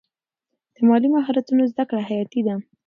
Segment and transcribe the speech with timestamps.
[0.75, 2.55] د مالي مهارتونو زده کړه حیاتي ده.